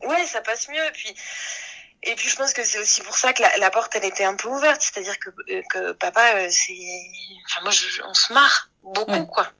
[0.03, 0.91] Ouais, ça passe mieux.
[0.93, 1.15] Puis
[2.03, 4.37] et puis je pense que c'est aussi pour ça que la, porte elle était un
[4.37, 6.79] peu ouverte, c'est-à-dire que, euh, que papa euh, c'est,
[7.47, 7.73] enfin moi
[8.05, 9.51] on se marre beaucoup quoi.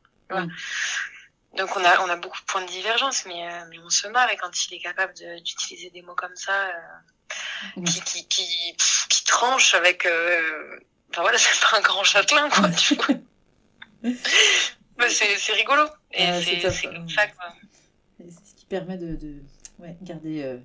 [1.57, 4.07] Donc on a on a beaucoup de points de divergence, mais euh, mais on se
[4.09, 6.71] marre et quand il est capable d'utiliser des mots comme ça
[7.85, 8.77] qui qui qui,
[9.09, 10.07] qui tranchent avec,
[11.11, 12.69] enfin voilà c'est pas un grand châtelain quoi.
[12.71, 13.07] Tu vois.
[15.09, 17.55] c'est c'est rigolo et c'est comme ça quoi.
[18.19, 19.35] C'est ce qui permet de, de
[19.79, 20.59] ouais, garder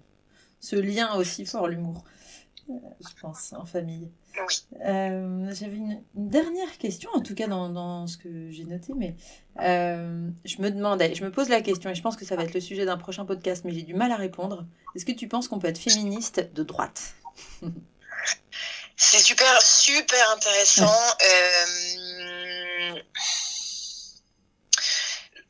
[0.62, 2.06] ce lien aussi fort, l'humour,
[2.70, 4.10] euh, je pense, en famille.
[4.86, 9.16] Euh, j'avais une, dernière question, en tout cas dans, ce que j'ai noté, mais
[9.60, 12.44] euh, je me demandais, je me pose la question, et je pense que ça va
[12.44, 14.66] être le sujet d'un prochain podcast, mais j'ai du mal à répondre.
[14.96, 17.16] Est-ce que tu penses qu'on peut être féministe de droite?
[19.04, 21.18] C'est super, super intéressant.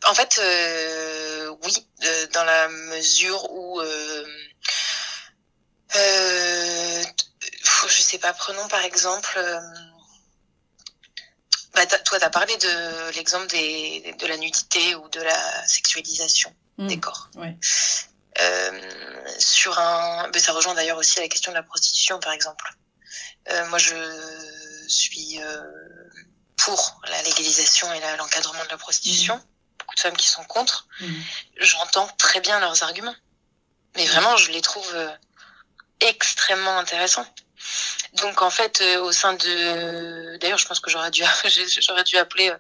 [0.08, 0.42] En fait,
[1.64, 1.88] oui,
[2.34, 3.82] dans la mesure où
[8.12, 9.40] c'est pas prenons par exemple.
[11.74, 16.54] Bah, toi, tu as parlé de l'exemple des, de la nudité ou de la sexualisation
[16.78, 16.88] mmh.
[16.88, 17.30] des corps.
[17.36, 17.56] Ouais.
[18.42, 18.82] Euh,
[19.40, 22.74] sur un, bah, ça rejoint d'ailleurs aussi la question de la prostitution, par exemple.
[23.50, 23.96] Euh, moi, je
[24.88, 25.62] suis euh,
[26.58, 29.36] pour la légalisation et l'encadrement de la prostitution.
[29.36, 29.44] Mmh.
[29.80, 30.88] Beaucoup de femmes qui sont contre.
[31.00, 31.14] Mmh.
[31.58, 33.16] J'entends très bien leurs arguments,
[33.96, 34.96] mais vraiment, je les trouve
[36.00, 37.26] extrêmement intéressants.
[38.22, 41.24] Donc en fait, euh, au sein de, d'ailleurs, je pense que j'aurais dû,
[41.82, 42.58] j'aurais dû appeler euh,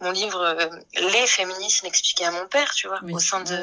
[0.00, 3.56] mon livre euh, "Les féministes expliqués à mon père", tu vois, au sein de,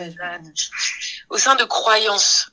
[1.30, 2.50] au sein de croyances.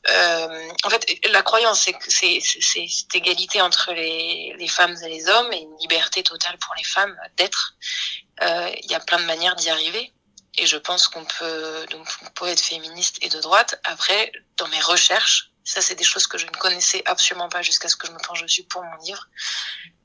[0.85, 5.29] en fait, la croyance, c'est c'est c'est cette égalité entre les les femmes et les
[5.29, 7.75] hommes et une liberté totale pour les femmes d'être.
[8.43, 10.13] Il y a plein de manières d'y arriver.
[10.59, 13.79] Et je pense qu'on peut donc on peut être féministe et de droite.
[13.85, 17.89] Après, dans mes recherches, ça, c'est des choses que je ne connaissais absolument pas jusqu'à
[17.89, 19.29] ce que je me penche dessus pour mon livre.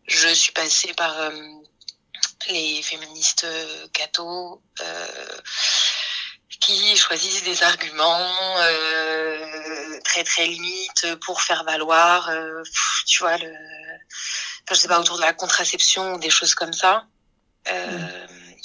[0.08, 1.32] Je suis passée par euh,
[2.50, 5.38] les féministes euh, cathos euh,
[6.60, 12.64] qui choisissent des arguments euh, très très limites pour faire valoir, euh,
[13.06, 16.74] tu vois, le, enfin, je sais pas, autour de la contraception ou des choses comme
[16.74, 17.06] ça.
[17.68, 18.21] Euh,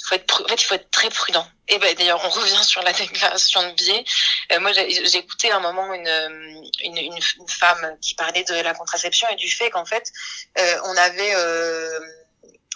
[0.07, 1.45] faut être, en fait, il faut être très prudent.
[1.67, 4.05] Et ben d'ailleurs, on revient sur la déclaration de biais.
[4.51, 9.27] Euh, moi, j'ai écouté un moment une, une, une, femme qui parlait de la contraception
[9.29, 10.11] et du fait qu'en fait,
[10.59, 11.99] euh, on avait euh,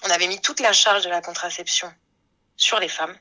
[0.03, 1.93] on avait mis toute la charge de la contraception
[2.57, 3.17] sur les femmes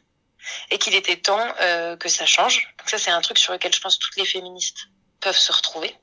[0.70, 2.74] et qu'il était temps euh, que ça change.
[2.78, 4.88] Donc ça, c'est un truc sur lequel je pense toutes les féministes
[5.20, 5.94] peuvent se retrouver.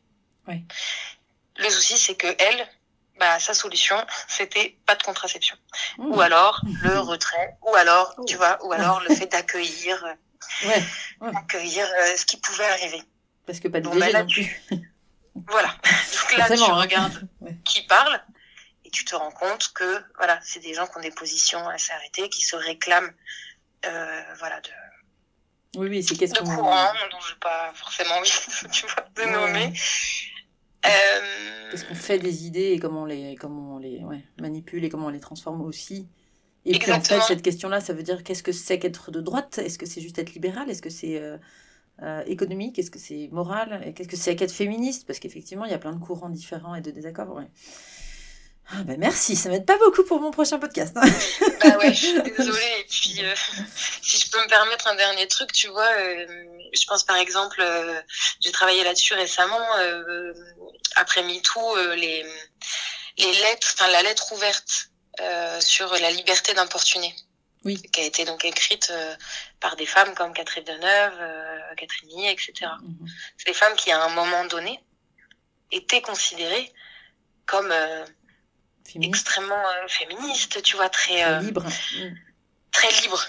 [0.48, 0.64] Oui.
[1.58, 2.68] Le souci, c'est que elles,
[3.20, 3.96] bah, sa solution,
[4.28, 5.56] c'était pas de contraception.
[5.98, 6.12] Mmh.
[6.12, 10.04] Ou alors le retrait, ou alors, tu vois, ou alors le fait d'accueillir,
[10.66, 10.84] ouais,
[11.22, 11.32] ouais.
[11.32, 13.02] d'accueillir euh, ce qui pouvait arriver.
[13.46, 14.62] Parce que pas de bon, bah, non plus.
[15.48, 15.70] voilà.
[15.70, 16.76] Donc là, tu hein.
[16.76, 17.58] regardes ouais.
[17.66, 18.22] qui parle
[18.86, 21.92] et tu te rends compte que voilà, c'est des gens qui ont des positions assez
[21.92, 23.12] arrêtées, qui se réclament,
[23.86, 24.70] euh, voilà, de.
[25.76, 26.44] Oui, oui, c'est qu'on.
[26.44, 28.32] courant, dont je n'ai pas forcément envie,
[28.72, 29.74] tu vois, de nommer.
[30.86, 31.57] Euh...
[31.78, 34.90] Qu'est-ce qu'on fait des idées et comment on les, comment on les ouais, manipule et
[34.90, 36.08] comment on les transforme aussi.
[36.66, 37.00] Et Exactement.
[37.00, 39.60] puis en fait, cette question-là, ça veut dire qu'est-ce que c'est qu'être de droite?
[39.60, 40.70] Est-ce que c'est juste être libéral?
[40.70, 41.38] Est-ce que c'est euh,
[42.02, 42.78] euh, économique?
[42.80, 43.94] Est-ce que c'est moral?
[43.94, 45.06] Qu'est-ce que c'est qu'être féministe?
[45.08, 47.36] Parce qu'effectivement, il y a plein de courants différents et de désaccords.
[47.36, 47.48] Ouais.
[48.70, 50.94] Ah bah merci, ça m'aide pas beaucoup pour mon prochain podcast.
[50.98, 51.10] Hein.
[51.62, 52.76] bah ouais, je suis désolée.
[52.80, 53.34] Et puis, euh,
[54.02, 56.26] si je peux me permettre un dernier truc, tu vois, euh,
[56.74, 58.02] je pense par exemple, euh,
[58.40, 60.34] j'ai travaillé là-dessus récemment, euh,
[60.96, 62.26] après MeToo, euh, les,
[63.18, 64.90] les lettres, enfin la lettre ouverte
[65.60, 67.16] sur la liberté d'importuner.
[67.66, 67.82] Oui.
[67.92, 68.94] Qui a été donc écrite
[69.60, 71.20] par des femmes comme Catherine Deneuve,
[71.76, 72.54] Catherine Millet, etc.
[72.82, 73.12] Mm -hmm.
[73.38, 74.80] C'est des femmes qui, à un moment donné,
[75.72, 76.72] étaient considérées
[77.48, 77.74] comme
[78.88, 79.28] Féministe.
[79.28, 81.66] extrêmement euh, féministe, tu vois, très, très libre.
[82.72, 83.28] Très libre.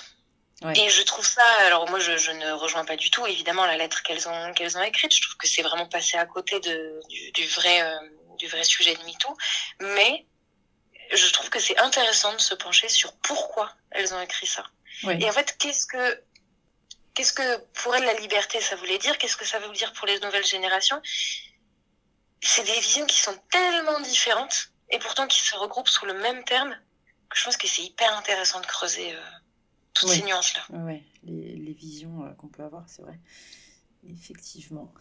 [0.62, 0.76] Ouais.
[0.76, 3.76] Et je trouve ça, alors moi je, je, ne rejoins pas du tout évidemment la
[3.76, 5.14] lettre qu'elles ont qu'elles ont écrite.
[5.14, 7.96] Je trouve que c'est vraiment passé à côté de du, du vrai euh,
[8.38, 9.36] du vrai sujet de MeToo.
[9.80, 10.26] Mais
[11.12, 14.64] je trouve que c'est intéressant de se pencher sur pourquoi elles ont écrit ça.
[15.04, 15.18] Ouais.
[15.20, 16.22] Et en fait, qu'est-ce que
[17.14, 19.16] qu'est-ce que pour elles la liberté ça voulait dire?
[19.18, 21.00] Qu'est-ce que ça veut dire pour les nouvelles générations?
[22.40, 26.44] C'est des visions qui sont tellement différentes et pourtant qui se regroupent sous le même
[26.44, 26.74] terme,
[27.34, 29.20] je pense que c'est hyper intéressant de creuser euh,
[29.94, 30.16] toutes oui.
[30.16, 30.62] ces nuances-là.
[30.70, 33.18] Oui, les, les, visions euh, qu'on peut avoir, c'est vrai.
[34.08, 34.92] Effectivement.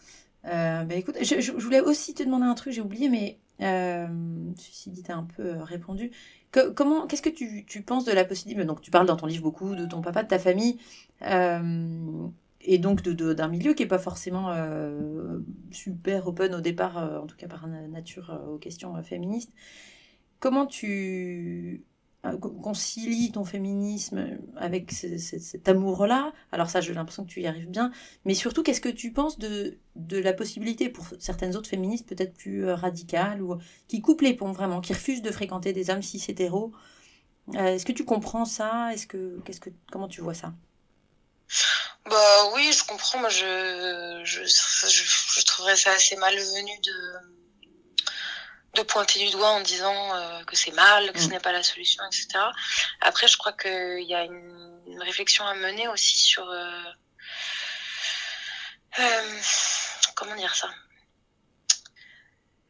[0.44, 3.38] Euh, bah écoute, je, je, voulais aussi te demander un truc, j'ai oublié, mais
[4.56, 6.10] ceci dit, tu as un peu répondu.
[6.52, 9.26] Que, comment, qu'est-ce que tu, tu, penses de la possibilité Donc, tu parles dans ton
[9.26, 10.78] livre beaucoup de ton papa, de ta famille,
[12.68, 15.38] et donc d'un milieu qui n'est pas forcément euh,
[15.70, 19.50] super open au départ, euh, en tout cas par nature euh, aux questions féministes.
[20.38, 21.86] Comment tu
[22.42, 26.34] concilies ton féminisme avec ce, ce, cet amour-là?
[26.52, 27.90] Alors ça, j'ai l'impression que tu y arrives bien.
[28.26, 32.34] Mais surtout, qu'est-ce que tu penses de, de la possibilité pour certaines autres féministes peut-être
[32.34, 33.56] plus radicales ou
[33.88, 36.72] qui coupent les ponts vraiment, qui refusent de fréquenter des hommes cis hétéros
[37.54, 38.92] Est-ce que tu comprends ça?
[38.92, 40.52] Est-ce que, qu'est-ce que, comment tu vois ça?
[42.08, 43.18] Bah oui, je comprends.
[43.18, 47.38] Moi, je, je, je, je trouverais ça assez malvenu de,
[48.74, 51.62] de pointer du doigt en disant euh, que c'est mal, que ce n'est pas la
[51.62, 52.28] solution, etc.
[53.00, 56.48] Après, je crois qu'il y a une, une, réflexion à mener aussi sur...
[56.48, 56.82] Euh,
[58.98, 59.40] euh,
[60.14, 60.68] comment dire ça?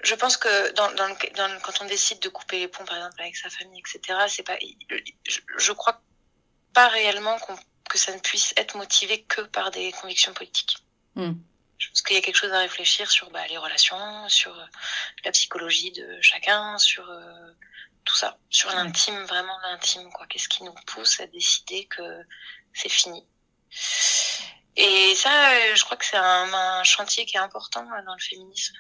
[0.03, 2.85] Je pense que dans, dans, le, dans le, quand on décide de couper les ponts,
[2.85, 4.57] par exemple, avec sa famille, etc., c'est pas,
[5.29, 6.01] je, je crois
[6.73, 10.79] pas réellement qu'on que ça ne puisse être motivé que par des convictions politiques.
[11.15, 11.33] Mmh.
[11.79, 14.55] je pense qu'il y a quelque chose à réfléchir sur bah, les relations, sur
[15.25, 17.11] la psychologie de chacun, sur
[18.05, 20.27] tout ça, sur l'intime, vraiment l'intime, quoi.
[20.27, 22.25] Qu'est-ce qui nous pousse à décider que
[22.73, 23.27] c'est fini.
[24.77, 28.77] Et ça, je crois que c'est un, chantier qui est important dans le féminisme.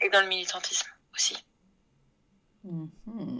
[0.00, 1.36] et dans le militantisme aussi.
[2.64, 3.37] Mhm.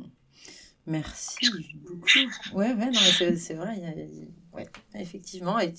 [0.89, 1.51] Merci
[1.87, 2.57] beaucoup.
[2.57, 3.79] Ouais, ouais, c'est vrai.
[4.55, 5.61] ouais, effectivement.
[5.61, 5.75] Et,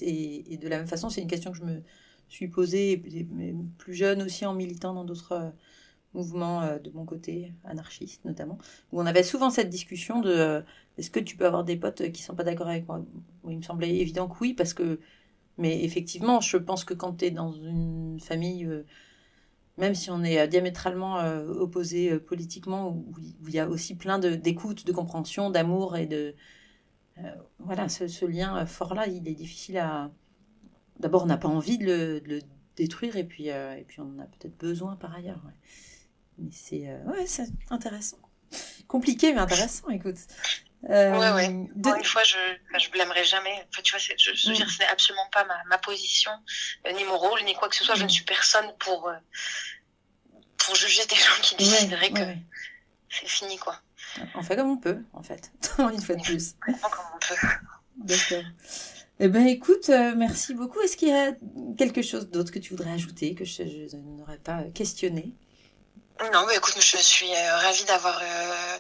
[0.54, 1.82] et, de la même façon, c'est une question que je me
[2.30, 3.02] suis posée,
[3.80, 5.50] plus jeune aussi en militant dans d'autres euh,
[6.14, 8.60] mouvements euh, de mon côté, anarchiste notamment,
[8.92, 10.62] où on avait souvent cette discussion de euh,
[11.00, 13.04] est-ce que tu peux avoir des potes qui sont pas d'accord avec moi?
[13.50, 15.00] Il me semblait évident que oui, parce que.
[15.58, 18.70] Mais effectivement, je pense que quand tu es dans une famille
[19.80, 23.14] même si on est euh, diamétralement euh, opposés euh, politiquement, où,
[23.48, 26.36] il y a aussi plein d'écoute, de, compréhension, d'amour et de...
[27.60, 30.12] voilà, ce, lien fort-là, il est difficile à...
[31.00, 32.42] D'abord, on n'a pas envie de le,
[32.76, 35.42] détruire, et puis, et on en a peut-être besoin par ailleurs.
[36.38, 36.88] Mais c'est
[37.70, 38.20] intéressant.
[38.88, 40.18] Compliqué, mais intéressant, écoute.
[40.90, 41.46] Euh, ouais, ouais.
[41.48, 42.38] une fois, je,
[42.80, 43.66] je blâmerai jamais.
[43.70, 46.32] Enfin, tu vois, je, je ce n'est absolument pas ma, ma position,
[46.88, 47.96] euh, ni mon rôle, ni quoi que ce soit.
[47.96, 49.16] Je ne suis personne pour, euh,
[50.58, 52.22] pour juger des gens qui décideraient que
[53.10, 53.82] c'est fini, quoi.
[54.36, 55.52] On fait comme on peut, en fait.
[55.80, 56.56] une fois de plus.
[56.66, 56.76] comme
[57.14, 57.48] on peut.
[57.98, 58.44] D'accord.
[59.20, 60.80] Eh ben, écoute, euh, merci beaucoup.
[60.80, 61.34] Est-ce qu'il y a
[61.78, 65.36] quelque chose d'autre que tu voudrais ajouter que je, je n'aurais pas questionné?
[66.34, 68.22] Non, mais écoute, je suis ravie d'avoir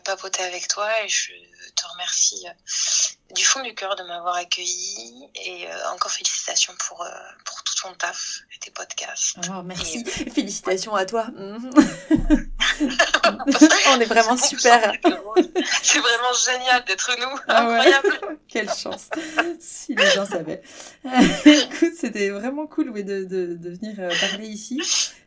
[0.09, 1.33] papoté avec toi et je
[1.75, 7.03] te remercie euh, du fond du cœur de m'avoir accueilli et euh, encore félicitations pour,
[7.03, 7.09] euh,
[7.45, 9.37] pour tout ton taf et tes podcasts.
[9.49, 10.03] Oh, merci.
[10.03, 11.27] Félicitations à toi.
[13.87, 14.93] On est vraiment super.
[15.83, 17.39] C'est vraiment génial d'être nous.
[17.47, 18.39] Ah Incroyable.
[18.47, 19.09] Quelle chance.
[19.59, 20.63] Si les gens savaient.
[21.45, 24.81] Écoute, c'était vraiment cool de, de, de, venir parler ici.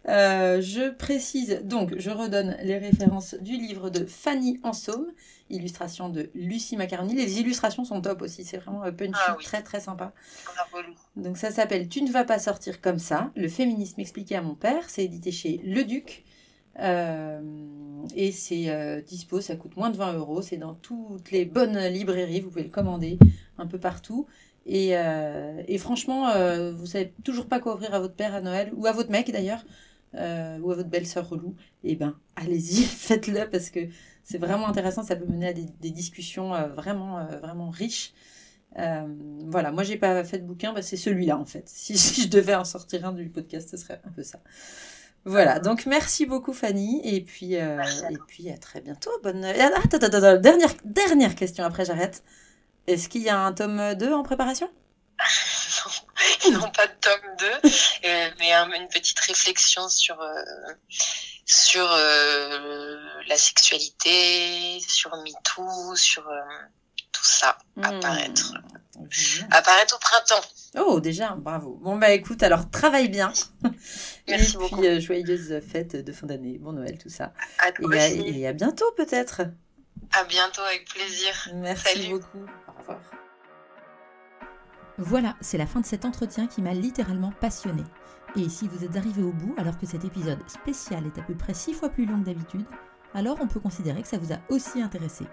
[0.06, 5.12] je précise, donc, je redonne les références du livre de Fanny Ansaume
[5.52, 7.14] illustration de Lucie Macaroni.
[7.14, 10.12] Les illustrations sont top aussi, c'est vraiment euh, punchy, ah très très sympa.
[11.16, 14.54] Donc ça s'appelle Tu ne vas pas sortir comme ça, le féminisme expliqué à mon
[14.54, 16.24] père, c'est édité chez Le Duc.
[16.78, 17.40] Euh,
[18.16, 21.78] et c'est euh, dispo, ça coûte moins de 20 euros, c'est dans toutes les bonnes
[21.78, 23.18] librairies, vous pouvez le commander
[23.58, 24.26] un peu partout.
[24.64, 26.32] Et, et franchement,
[26.70, 29.30] vous savez toujours pas quoi offrir à votre père à Noël, ou à votre mec
[29.32, 29.64] d'ailleurs,
[30.14, 30.18] ou
[30.70, 33.80] à votre belle-sœur relou, et eh ben allez-y, faites-le parce que
[34.24, 38.12] c'est vraiment intéressant, ça peut mener à des, discussions euh, vraiment, euh, vraiment riches.
[38.78, 39.06] Euh,
[39.48, 41.68] voilà, moi j'ai pas fait de bouquin, bah, c'est celui-là en fait.
[41.68, 44.40] Si, je devais en sortir un du podcast, ce serait un peu ça.
[45.24, 49.10] Voilà, donc merci beaucoup Fanny, et puis, et puis à très bientôt.
[49.22, 49.44] Bonne...
[49.44, 52.24] Attends, attends, attends, dernière, dernière question, après j'arrête.
[52.88, 54.68] Est-ce qu'il y a un tome 2 en préparation?
[56.50, 57.70] Non, pas de tome 2,
[58.38, 60.18] mais une petite réflexion sur
[61.44, 62.96] sur euh,
[63.28, 66.40] la sexualité, sur MeToo, sur euh,
[67.12, 67.84] tout ça hmm.
[67.84, 68.54] apparaître.
[69.50, 70.46] Apparaître au printemps.
[70.78, 71.78] Oh, déjà, bravo.
[71.82, 73.32] Bon, bah écoute, alors travaille bien.
[74.28, 74.76] Merci et beaucoup.
[74.76, 77.32] puis, euh, joyeuses fêtes de fin d'année, bon Noël, tout ça.
[77.80, 79.42] et, à, bientôt peut-être.
[80.12, 81.48] À bientôt, avec plaisir.
[81.54, 82.46] Merci beaucoup.
[82.68, 83.00] Au revoir.
[84.98, 87.84] Voilà, c'est la fin de cet entretien qui m'a littéralement passionnée.
[88.36, 91.34] Et si vous êtes arrivé au bout alors que cet épisode spécial est à peu
[91.34, 92.64] près 6 fois plus long que d'habitude,
[93.14, 95.26] alors on peut considérer que ça vous a aussi intéressé.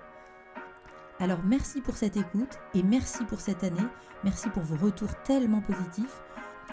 [1.19, 3.85] Alors merci pour cette écoute et merci pour cette année,
[4.23, 6.21] merci pour vos retours tellement positifs.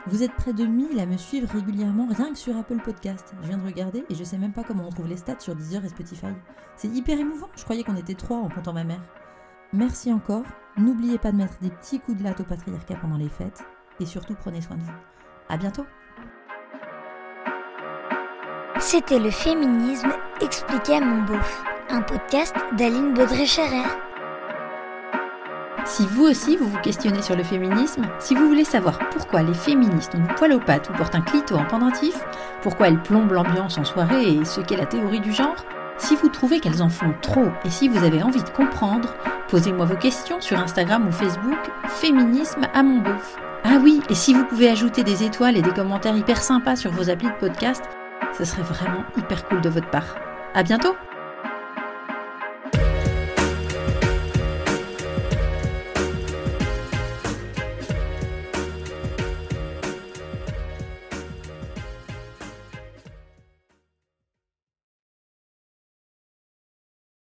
[0.07, 3.35] Vous êtes près de 1000 à me suivre régulièrement rien que sur Apple Podcast.
[3.43, 5.57] Je viens de regarder et je sais même pas comment on trouve les stats sur
[5.57, 6.33] Deezer et Spotify.
[6.77, 9.03] C'est hyper émouvant, je croyais qu'on était trois en comptant ma mère.
[9.73, 10.45] Merci encore,
[10.77, 13.65] n'oubliez pas de mettre des petits coups de latte au patriarcat pendant les fêtes
[14.01, 14.93] et surtout prenez soin de vous.
[15.49, 15.85] À bientôt
[18.79, 23.83] c'était le féminisme expliqué à mon beauf, un podcast d'Aline Baudré-Scherer.
[25.85, 29.55] Si vous aussi vous vous questionnez sur le féminisme, si vous voulez savoir pourquoi les
[29.55, 32.15] féministes ont du poil aux pattes ou portent un clito en pendentif,
[32.63, 35.65] pourquoi elles plombent l'ambiance en soirée et ce qu'est la théorie du genre,
[35.99, 39.15] si vous trouvez qu'elles en font trop et si vous avez envie de comprendre,
[39.49, 43.37] posez-moi vos questions sur Instagram ou Facebook, féminisme à mon beauf.
[43.65, 46.93] Ah oui, et si vous pouvez ajouter des étoiles et des commentaires hyper sympas sur
[46.93, 47.83] vos applis de podcast,
[48.37, 50.17] ce serait vraiment hyper cool de votre part.
[50.55, 50.95] À bientôt!